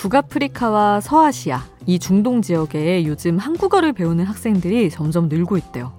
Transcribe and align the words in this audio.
북아프리카와 0.00 1.02
서아시아, 1.02 1.62
이 1.84 1.98
중동 1.98 2.40
지역에 2.40 3.04
요즘 3.04 3.36
한국어를 3.36 3.92
배우는 3.92 4.24
학생들이 4.24 4.88
점점 4.88 5.28
늘고 5.28 5.58
있대요. 5.58 5.92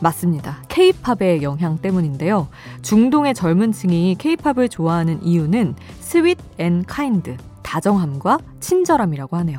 맞습니다. 0.00 0.62
케이팝의 0.68 1.42
영향 1.42 1.78
때문인데요. 1.78 2.46
중동의 2.82 3.34
젊은 3.34 3.72
층이 3.72 4.14
케이팝을 4.20 4.68
좋아하는 4.68 5.20
이유는 5.20 5.74
sweet 5.98 6.38
and 6.58 6.84
kind, 6.84 7.36
다정함과 7.64 8.38
친절함이라고 8.60 9.36
하네요. 9.38 9.58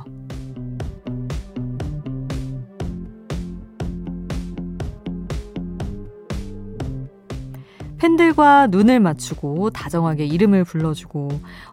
팬들과 8.06 8.68
눈을 8.68 9.00
맞추고 9.00 9.72
다정하게 9.72 10.28
이름을 10.28 10.64
불러주고 10.64 11.28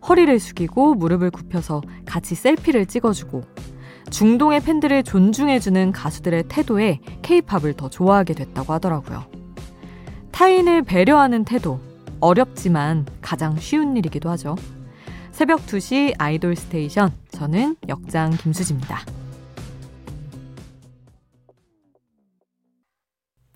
허리를 0.09 0.39
숙이고 0.39 0.95
무릎을 0.95 1.31
굽혀서 1.31 1.83
같이 2.07 2.35
selfie를 2.35 2.87
찍어주고 2.87 3.43
중동의 4.09 4.61
팬들을 4.61 5.03
존중해주는 5.03 5.93
가수들의 5.93 6.45
태도에 6.49 7.01
케이팝을 7.21 7.75
더 7.75 7.91
좋아하게 7.91 8.33
됐다고 8.33 8.73
하더라고요. 8.73 9.25
타인을 10.31 10.83
배려하는 10.83 11.45
태도, 11.45 11.79
어렵지만 12.21 13.05
가장 13.21 13.59
쉬운 13.59 13.95
일이기도 13.99 14.31
하죠. 14.31 14.57
새벽 15.33 15.61
2시 15.67 16.15
아이돌 16.17 16.57
스테이션, 16.57 17.13
저는 17.31 17.77
역장 17.89 18.31
김수지입니다. 18.31 19.01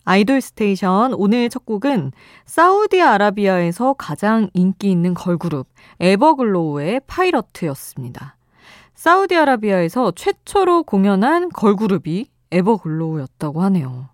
아이돌 0.06 0.40
스테이션 0.40 1.14
오늘 1.14 1.48
첫 1.48 1.66
곡은 1.66 2.12
사우디아라비아에서 2.44 3.94
가장 3.94 4.48
인기 4.54 4.88
있는 4.88 5.14
걸그룹 5.14 5.66
에버글로우의 5.98 7.00
파이러트였습니다. 7.08 8.36
사우디아라비아에서 8.94 10.12
최초로 10.12 10.84
공연한 10.84 11.48
걸그룹이 11.48 12.26
에버글로우였다고 12.52 13.62
하네요. 13.62 14.08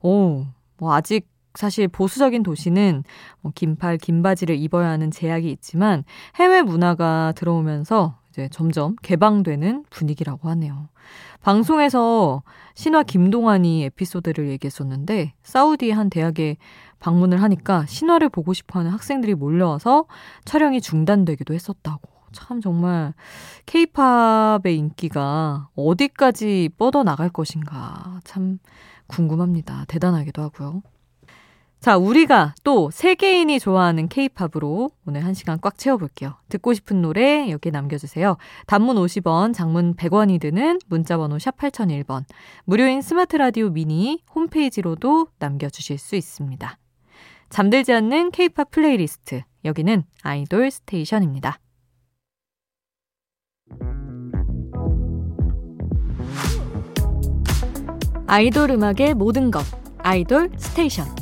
오, 0.00 0.46
뭐 0.78 0.94
아직 0.94 1.28
사실 1.54 1.88
보수적인 1.88 2.44
도시는 2.44 3.02
뭐 3.40 3.50
긴팔, 3.52 3.98
긴 3.98 4.22
바지를 4.22 4.56
입어야 4.56 4.90
하는 4.90 5.10
제약이 5.10 5.50
있지만 5.50 6.04
해외 6.36 6.62
문화가 6.62 7.32
들어오면서 7.34 8.16
이제 8.32 8.48
점점 8.50 8.96
개방되는 9.02 9.84
분위기라고 9.90 10.48
하네요. 10.48 10.88
방송에서 11.42 12.42
신화 12.74 13.02
김동완이 13.02 13.84
에피소드를 13.84 14.48
얘기했었는데 14.48 15.34
사우디 15.42 15.90
한 15.90 16.08
대학에 16.08 16.56
방문을 16.98 17.42
하니까 17.42 17.84
신화를 17.84 18.30
보고 18.30 18.54
싶어하는 18.54 18.90
학생들이 18.90 19.34
몰려와서 19.34 20.06
촬영이 20.46 20.80
중단되기도 20.80 21.52
했었다고. 21.52 22.10
참 22.32 22.62
정말 22.62 23.12
케이팝의 23.66 24.78
인기가 24.78 25.68
어디까지 25.76 26.70
뻗어나갈 26.78 27.28
것인가 27.28 28.20
참 28.24 28.58
궁금합니다. 29.08 29.84
대단하기도 29.88 30.40
하고요. 30.40 30.82
자, 31.82 31.96
우리가 31.96 32.54
또 32.62 32.92
세계인이 32.92 33.58
좋아하는 33.58 34.06
케이팝으로 34.06 34.92
오늘 35.04 35.24
한 35.24 35.34
시간 35.34 35.58
꽉 35.60 35.76
채워볼게요. 35.76 36.36
듣고 36.48 36.74
싶은 36.74 37.02
노래 37.02 37.50
여기 37.50 37.72
남겨주세요. 37.72 38.36
단문 38.68 38.94
50원, 38.94 39.52
장문 39.52 39.96
100원이 39.96 40.40
드는 40.40 40.78
문자번호 40.86 41.40
샵 41.40 41.56
8001번. 41.56 42.22
무료인 42.66 43.02
스마트 43.02 43.34
라디오 43.34 43.68
미니 43.70 44.22
홈페이지로도 44.32 45.26
남겨주실 45.40 45.98
수 45.98 46.14
있습니다. 46.14 46.78
잠들지 47.50 47.92
않는 47.94 48.30
케이팝 48.30 48.70
플레이리스트. 48.70 49.42
여기는 49.64 50.04
아이돌 50.22 50.70
스테이션입니다. 50.70 51.58
아이돌 58.28 58.70
음악의 58.70 59.14
모든 59.14 59.50
것. 59.50 59.64
아이돌 59.98 60.52
스테이션. 60.56 61.21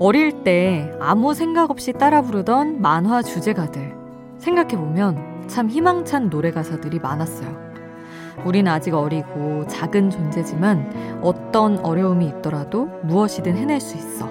어릴 0.00 0.44
때 0.44 0.92
아무 1.00 1.34
생각 1.34 1.72
없이 1.72 1.92
따라 1.92 2.22
부르던 2.22 2.80
만화 2.80 3.20
주제가들. 3.20 3.96
생각해보면 4.38 5.48
참 5.48 5.68
희망찬 5.68 6.30
노래 6.30 6.52
가사들이 6.52 7.00
많았어요. 7.00 7.68
우린 8.44 8.68
아직 8.68 8.94
어리고 8.94 9.66
작은 9.66 10.10
존재지만 10.10 11.20
어떤 11.22 11.78
어려움이 11.84 12.26
있더라도 12.26 12.86
무엇이든 13.02 13.56
해낼 13.56 13.80
수 13.80 13.96
있어. 13.96 14.30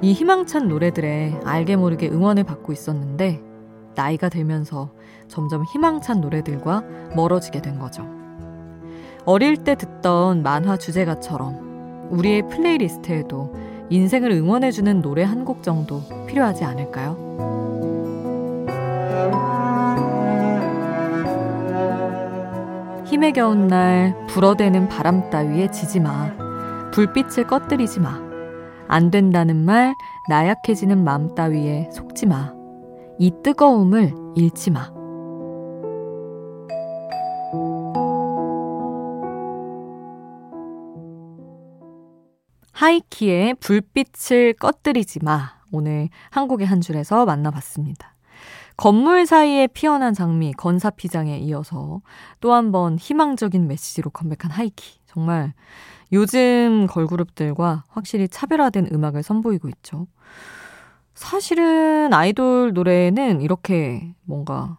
이 0.00 0.14
희망찬 0.14 0.68
노래들에 0.68 1.40
알게 1.44 1.76
모르게 1.76 2.08
응원을 2.08 2.44
받고 2.44 2.72
있었는데 2.72 3.42
나이가 3.94 4.30
들면서 4.30 4.90
점점 5.28 5.64
희망찬 5.64 6.22
노래들과 6.22 6.82
멀어지게 7.14 7.60
된 7.60 7.78
거죠. 7.78 8.08
어릴 9.26 9.58
때 9.58 9.74
듣던 9.74 10.42
만화 10.42 10.78
주제가처럼 10.78 12.08
우리의 12.10 12.48
playlist에도 12.48 13.52
인생을 13.90 14.30
응원해주는 14.32 15.00
노래 15.02 15.22
한 15.22 15.44
곡 15.44 15.62
정도 15.62 16.02
필요하지 16.26 16.64
않을까요? 16.64 17.24
힘에 23.06 23.30
겨운 23.32 23.68
날 23.68 24.14
불어대는 24.28 24.88
바람 24.88 25.30
따위에 25.30 25.70
지지 25.70 26.00
마. 26.00 26.32
불빛을 26.92 27.46
꺼뜨리지 27.46 28.00
마. 28.00 28.20
안 28.88 29.10
된다는 29.10 29.64
말 29.64 29.94
나약해지는 30.28 31.02
마음 31.04 31.34
따위에 31.34 31.90
속지 31.92 32.26
마. 32.26 32.52
이 33.18 33.32
뜨거움을 33.42 34.12
잃지 34.34 34.70
마. 34.72 34.95
하이키의 42.76 43.54
불빛을 43.54 44.52
꺼뜨리지 44.54 45.20
마. 45.24 45.54
오늘 45.72 46.10
한국의 46.30 46.66
한 46.66 46.82
줄에서 46.82 47.24
만나봤습니다. 47.24 48.14
건물 48.76 49.24
사이에 49.24 49.66
피어난 49.66 50.12
장미 50.12 50.52
건사피장에 50.52 51.38
이어서 51.38 52.02
또 52.42 52.52
한 52.52 52.72
번 52.72 52.98
희망적인 52.98 53.66
메시지로 53.66 54.10
컴백한 54.10 54.50
하이키. 54.50 54.98
정말 55.06 55.54
요즘 56.12 56.86
걸그룹들과 56.90 57.84
확실히 57.88 58.28
차별화된 58.28 58.88
음악을 58.92 59.22
선보이고 59.22 59.68
있죠. 59.70 60.06
사실은 61.14 62.12
아이돌 62.12 62.74
노래는 62.74 63.40
이렇게 63.40 64.14
뭔가 64.24 64.76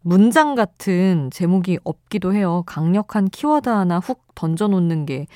문장 0.00 0.54
같은 0.54 1.28
제목이 1.30 1.78
없기도 1.84 2.32
해요. 2.32 2.62
강력한 2.66 3.28
키워드 3.28 3.68
하나 3.68 4.00
훅 4.00 4.34
던져놓는 4.34 5.06
게 5.06 5.26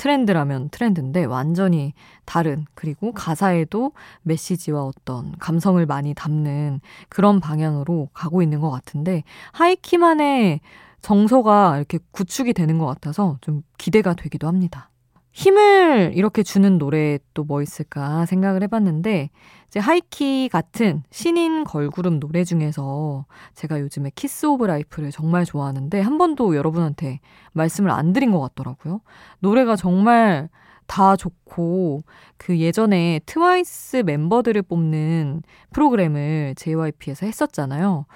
트렌드라면 0.00 0.70
트렌드인데 0.70 1.26
완전히 1.26 1.92
다른 2.24 2.64
그리고 2.74 3.12
가사에도 3.12 3.92
메시지와 4.22 4.82
어떤 4.82 5.36
감성을 5.38 5.84
많이 5.84 6.14
담는 6.14 6.80
그런 7.10 7.38
방향으로 7.38 8.08
가고 8.14 8.40
있는 8.40 8.60
것 8.60 8.70
같은데 8.70 9.24
하이키만의 9.52 10.60
정서가 11.02 11.76
이렇게 11.76 11.98
구축이 12.12 12.54
되는 12.54 12.78
것 12.78 12.86
같아서 12.86 13.36
좀 13.42 13.62
기대가 13.76 14.14
되기도 14.14 14.48
합니다. 14.48 14.89
힘을 15.32 16.12
이렇게 16.14 16.42
주는 16.42 16.78
노래 16.78 17.18
또 17.34 17.44
뭐 17.44 17.62
있을까 17.62 18.26
생각을 18.26 18.62
해봤는데 18.64 19.30
이제 19.68 19.78
하이키 19.80 20.48
같은 20.50 21.02
신인 21.10 21.64
걸그룹 21.64 22.18
노래 22.20 22.44
중에서 22.44 23.24
제가 23.54 23.80
요즘에 23.80 24.10
키스 24.14 24.46
오브 24.46 24.66
라이프를 24.66 25.10
정말 25.10 25.44
좋아하는데 25.44 26.00
한 26.00 26.18
번도 26.18 26.56
여러분한테 26.56 27.20
말씀을 27.52 27.90
안 27.90 28.12
드린 28.12 28.30
것 28.32 28.40
같더라고요. 28.40 29.00
노래가 29.40 29.76
정말 29.76 30.48
다 30.86 31.16
좋고 31.16 32.02
그 32.36 32.58
예전에 32.58 33.20
트와이스 33.26 34.02
멤버들을 34.06 34.60
뽑는 34.62 35.42
프로그램을 35.72 36.54
JYP에서 36.56 37.26
했었잖아요. 37.26 38.06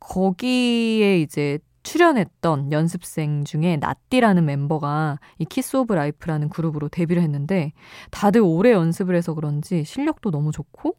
거기에 0.00 1.20
이제 1.20 1.58
출연했던 1.84 2.72
연습생 2.72 3.44
중에 3.44 3.76
나띠라는 3.76 4.44
멤버가 4.44 5.20
이 5.38 5.44
키스 5.44 5.76
오브 5.76 5.92
라이프라는 5.92 6.48
그룹으로 6.48 6.88
데뷔를 6.88 7.22
했는데 7.22 7.72
다들 8.10 8.40
오래 8.40 8.72
연습을 8.72 9.14
해서 9.14 9.34
그런지 9.34 9.84
실력도 9.84 10.32
너무 10.32 10.50
좋고 10.50 10.96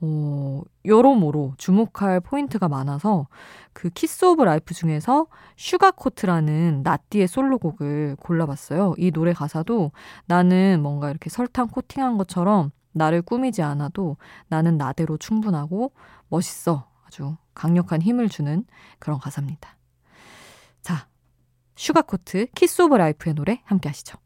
어, 0.00 0.62
여러모로 0.84 1.54
주목할 1.56 2.20
포인트가 2.20 2.68
많아서 2.68 3.28
그 3.72 3.90
키스 3.90 4.24
오브 4.24 4.42
라이프 4.42 4.74
중에서 4.74 5.26
Sugarcoat라는 5.56 6.82
나띠의 6.82 7.28
솔로곡을 7.28 8.16
골라봤어요. 8.20 8.94
이 8.98 9.10
노래 9.12 9.32
가사도 9.32 9.92
나는 10.26 10.80
뭔가 10.82 11.10
이렇게 11.10 11.30
설탕 11.30 11.68
코팅한 11.68 12.18
것처럼 12.18 12.70
나를 12.92 13.22
꾸미지 13.22 13.62
않아도 13.62 14.16
나는 14.48 14.76
나대로 14.78 15.16
충분하고 15.16 15.92
멋있어. 16.28 16.88
아주 17.06 17.36
강력한 17.54 18.02
힘을 18.02 18.28
주는 18.28 18.64
그런 18.98 19.18
가사입니다. 19.18 19.73
자, 21.74 21.84
Sugarcoat 21.84 22.46
키스 22.54 22.82
오브 22.82 22.96
라이프의 22.96 23.34
노래 23.34 23.60
함께 23.64 23.88
하시죠. 23.88 24.18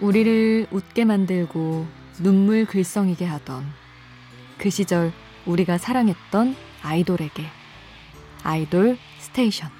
우리를 0.00 0.66
웃게 0.70 1.04
만들고 1.04 1.86
눈물 2.22 2.64
글썽이게 2.64 3.26
하던 3.26 3.64
그 4.56 4.70
시절 4.70 5.12
우리가 5.46 5.76
사랑했던 5.78 6.56
아이돌에게 6.82 7.59
아이돌 8.44 8.98
스테이션 9.18 9.79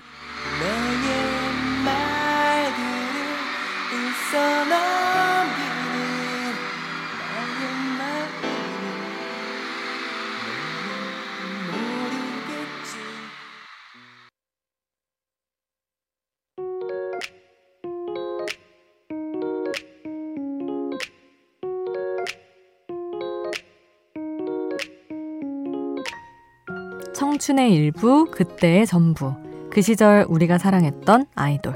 청춘의 27.30 27.72
일부, 27.72 28.24
그때의 28.28 28.86
전부. 28.86 29.34
그 29.70 29.82
시절 29.82 30.26
우리가 30.28 30.58
사랑했던 30.58 31.26
아이돌. 31.36 31.74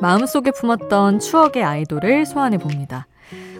마음속에 0.00 0.52
품었던 0.52 1.18
추억의 1.18 1.64
아이돌을 1.64 2.24
소환해 2.24 2.58
봅니다. 2.58 3.08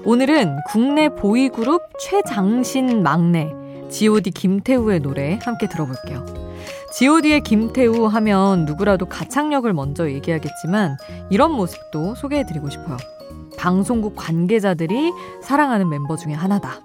오늘은 0.05 0.59
국내 0.69 1.09
보이그룹 1.09 1.83
최장신 1.99 3.03
막내 3.03 3.51
G.O.D 3.91 4.31
김태우의 4.31 5.01
노래 5.01 5.41
함께 5.43 5.67
들어볼게요. 5.69 6.38
G.O.D의 6.99 7.43
김태우 7.43 8.07
하면 8.07 8.65
누구라도 8.65 9.07
가창력을 9.07 9.73
먼저 9.73 10.11
얘기하겠지만 10.11 10.97
이런 11.31 11.53
모습도 11.53 12.17
소개해드리고 12.17 12.71
싶어요. 12.71 12.97
방송국 13.57 14.17
관계자들이 14.17 15.13
사랑하는 15.41 15.89
멤버 15.89 16.17
중에 16.17 16.33
하나다. 16.33 16.81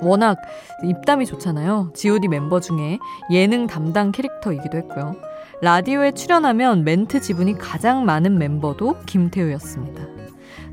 워낙 0.00 0.38
입담이 0.84 1.26
좋잖아요. 1.26 1.92
GOD 1.96 2.28
멤버 2.28 2.60
중에 2.60 3.00
예능 3.32 3.66
담당 3.66 4.12
캐릭터이기도 4.12 4.78
했고요. 4.78 5.16
라디오에 5.60 6.12
출연하면 6.12 6.84
멘트 6.84 7.20
지분이 7.20 7.58
가장 7.58 8.04
많은 8.04 8.38
멤버도 8.38 8.98
김태우였습니다. 9.06 10.19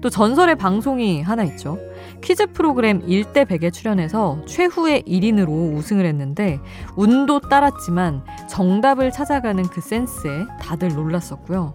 또 0.01 0.09
전설의 0.09 0.55
방송이 0.55 1.21
하나 1.21 1.43
있죠. 1.43 1.77
퀴즈 2.21 2.47
프로그램 2.47 3.01
1대 3.05 3.45
100에 3.45 3.73
출연해서 3.73 4.41
최후의 4.45 5.03
1인으로 5.03 5.75
우승을 5.75 6.05
했는데 6.05 6.59
운도 6.95 7.39
따랐지만 7.41 8.23
정답을 8.49 9.11
찾아가는 9.11 9.63
그 9.65 9.81
센스에 9.81 10.45
다들 10.61 10.89
놀랐었고요. 10.89 11.73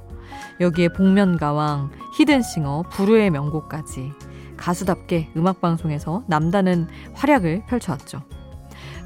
여기에 0.60 0.88
복면가왕, 0.90 1.90
히든싱어, 2.16 2.84
부르의 2.90 3.30
명곡까지 3.30 4.12
가수답게 4.56 5.30
음악방송에서 5.36 6.24
남다른 6.26 6.86
활약을 7.14 7.64
펼쳐왔죠. 7.66 8.22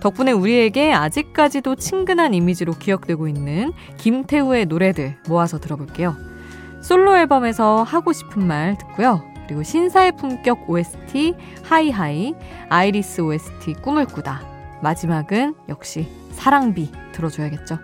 덕분에 0.01 0.33
우리에게 0.33 0.93
아직까지도 0.93 1.77
친근한 1.77 2.35
이미지로 2.35 2.75
기억되고 2.75 3.27
있는 3.29 3.73
김태우의 3.97 4.67
노래들 4.67 5.17
모아서 5.29 5.59
들어볼게요. 5.59 6.15
솔로 6.83 7.17
앨범에서 7.17 7.83
하고 7.83 8.13
싶은 8.13 8.47
말 8.47 8.77
듣고요. 8.79 9.23
그리고 9.47 9.63
신사의 9.63 10.13
품격 10.17 10.69
OST 10.69 11.35
하이하이, 11.65 12.35
아이리스 12.69 13.21
OST 13.21 13.75
꿈을 13.83 14.07
꾸다. 14.07 14.43
마지막은 14.83 15.55
역시 15.69 16.09
사랑비 16.33 16.91
들어줘야겠죠. 17.13 17.79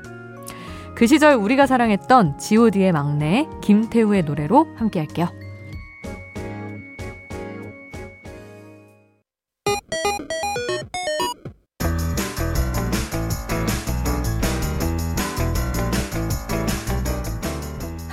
그 0.95 1.07
시절 1.07 1.35
우리가 1.35 1.67
사랑했던 1.67 2.39
god의 2.39 2.93
막내 2.93 3.49
김태우의 3.63 4.25
노래로 4.25 4.75
함께 4.77 4.99
할게요. 5.01 5.29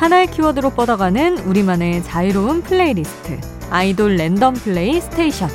하나의 0.09 0.25
키워드로 0.31 0.71
뻗어가는 0.71 1.37
우리만의 1.37 2.03
자유로운 2.03 2.63
플레이리스트 2.63 3.39
아이돌 3.69 4.15
랜덤 4.15 4.55
플레이 4.55 4.99
스테이션 4.99 5.47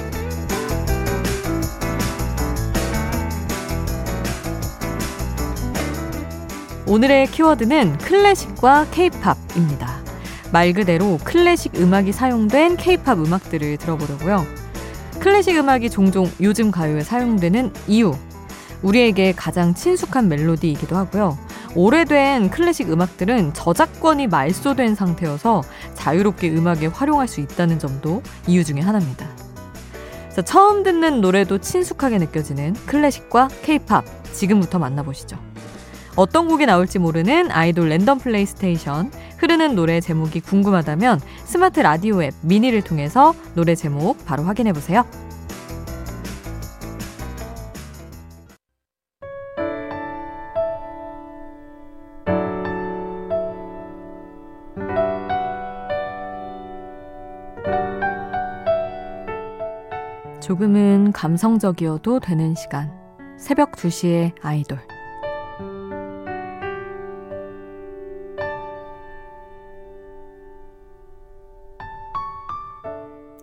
오늘의 6.87 7.27
키워드는 7.33 7.99
클래식과 7.99 8.87
케이팝입니다. 8.93 9.99
말 10.53 10.73
그대로 10.73 11.19
클래식 11.25 11.75
음악이 11.75 12.13
사용된 12.13 12.77
케이팝 12.77 13.19
음악들을 13.19 13.77
들어보려고요. 13.79 14.47
클래식 15.19 15.57
음악이 15.57 15.91
종종 15.91 16.31
요즘 16.41 16.71
가요에 16.71 17.01
사용되는 17.01 17.73
이유. 17.89 18.15
우리에게 18.83 19.33
가장 19.33 19.75
친숙한 19.75 20.29
멜로디이기도 20.29 20.95
하고요. 20.95 21.37
오래된 21.77 22.51
클래식 22.51 22.91
음악들은 22.91 23.53
저작권이 23.53 24.29
말소된 24.29 24.95
상태여서 24.95 25.63
자유롭게 25.95 26.51
음악에 26.51 26.87
활용할 26.87 27.27
수 27.27 27.41
있다는 27.41 27.79
점도 27.79 28.23
이유 28.47 28.65
중에 28.65 28.81
하나입니다. 28.81 29.27
자, 30.31 30.43
처음 30.43 30.83
듣는 30.83 31.21
노래도 31.21 31.59
친숙하게 31.59 32.19
느껴지는 32.19 32.75
클래식과 32.87 33.49
케이팝 33.63 34.05
지금부터 34.33 34.79
만나보시죠. 34.79 35.37
어떤 36.17 36.47
곡이 36.47 36.67
나올지 36.67 37.01
모르는 37.01 37.51
아이돌 37.51 37.89
랜덤 37.89 38.19
플레이스테이션 38.19 39.11
흐르는 39.39 39.75
노래 39.75 40.01
제목이 40.01 40.41
궁금하다면 40.41 41.21
스마트 41.45 41.81
라디오 41.81 42.23
앱 42.23 42.35
미니를 42.41 42.83
통해서 42.83 43.35
노래 43.55 43.75
제목 43.75 44.25
바로 44.25 44.45
확인해 44.45 44.73
보세요. 44.73 45.05
조금은 60.45 61.13
감성적이어도 61.13 62.21
되는 62.21 62.55
시간. 62.55 62.93
새벽 63.39 63.73
2시에 63.73 64.35
아이돌. 64.43 64.79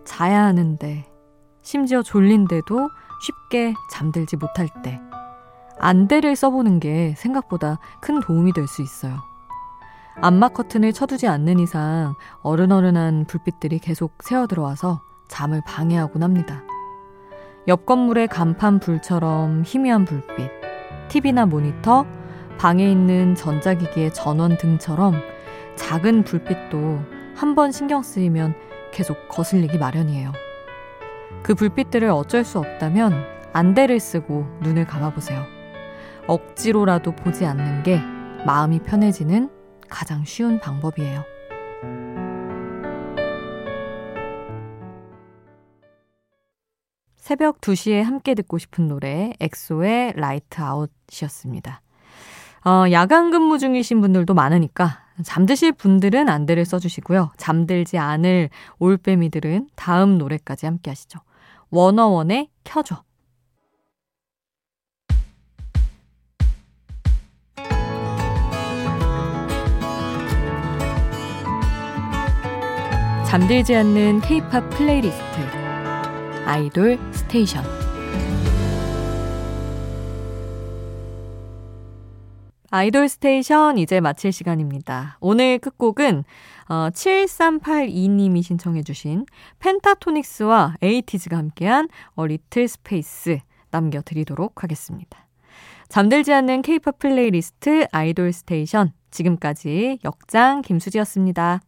자야 0.04 0.44
하는데, 0.44 1.04
심지어 1.62 2.02
졸린데도 2.02 2.88
쉽게 3.20 3.74
잠들지 3.90 4.36
못할 4.36 4.68
때, 4.84 5.00
안대를 5.80 6.36
써보는 6.36 6.78
게 6.78 7.14
생각보다 7.16 7.80
큰 8.00 8.20
도움이 8.20 8.52
될 8.52 8.68
수 8.68 8.80
있어요. 8.80 9.16
암막 10.20 10.54
커튼을 10.54 10.92
쳐두지 10.92 11.26
않는 11.26 11.58
이상 11.58 12.14
어른어른한 12.42 13.24
불빛들이 13.26 13.80
계속 13.80 14.18
새어들어와서 14.22 15.00
잠을 15.26 15.62
방해하곤 15.66 16.22
합니다. 16.22 16.62
옆 17.68 17.86
건물의 17.86 18.28
간판 18.28 18.80
불처럼 18.80 19.62
희미한 19.64 20.04
불빛, 20.04 20.50
TV나 21.08 21.46
모니터, 21.46 22.04
방에 22.58 22.90
있는 22.90 23.34
전자기기의 23.34 24.12
전원 24.14 24.56
등처럼 24.58 25.14
작은 25.76 26.24
불빛도 26.24 27.00
한 27.34 27.54
번 27.54 27.72
신경 27.72 28.02
쓰이면 28.02 28.54
계속 28.92 29.28
거슬리기 29.28 29.78
마련이에요. 29.78 30.32
그 31.42 31.54
불빛들을 31.54 32.08
어쩔 32.10 32.44
수 32.44 32.58
없다면 32.58 33.14
안대를 33.52 33.98
쓰고 34.00 34.46
눈을 34.60 34.86
감아보세요. 34.86 35.44
억지로라도 36.26 37.12
보지 37.12 37.46
않는 37.46 37.82
게 37.82 38.00
마음이 38.46 38.80
편해지는 38.80 39.50
가장 39.88 40.24
쉬운 40.24 40.60
방법이에요. 40.60 41.24
새벽 47.32 47.62
2시에 47.62 48.02
함께 48.02 48.34
듣고 48.34 48.58
싶은 48.58 48.88
노래 48.88 49.32
엑소의 49.40 50.12
Lights 50.16 50.60
Out이었습니다. 50.60 51.80
어, 52.66 52.84
야간 52.92 53.30
근무 53.30 53.58
중이신 53.58 54.02
분들도 54.02 54.34
많으니까 54.34 55.00
잠드실 55.24 55.72
분들은 55.72 56.28
안대를 56.28 56.66
써주시고요. 56.66 57.32
잠들지 57.38 57.96
않을 57.96 58.50
올빼미들은 58.78 59.70
다음 59.76 60.18
노래까지 60.18 60.66
함께 60.66 60.90
하시죠. 60.90 61.20
워너원의 61.70 62.48
켜줘. 62.64 63.02
잠들지 73.26 73.74
않는 73.74 74.20
케이팝 74.20 74.68
플레이리스트 74.68 75.61
아이돌 76.44 76.98
스테이션 77.12 77.64
아이돌 82.70 83.08
스테이션 83.08 83.78
이제 83.78 84.00
마칠 84.00 84.32
시간입니다. 84.32 85.18
오늘 85.20 85.60
끝곡은 85.60 86.24
어, 86.68 86.88
7382님이 86.90 88.42
신청해 88.42 88.82
주신 88.82 89.24
펜타토닉스와 89.60 90.76
에이티즈가 90.82 91.36
함께한 91.36 91.88
A 92.14 92.26
Little 92.26 92.66
Space 92.66 93.38
남겨드리도록 93.70 94.64
하겠습니다. 94.64 95.28
잠들지 95.88 96.32
않는 96.32 96.62
케이팝 96.62 96.98
플레이리스트 96.98 97.86
아이돌 97.92 98.32
스테이션 98.32 98.92
지금까지 99.12 100.00
역장 100.04 100.62
김수지였습니다. 100.62 101.60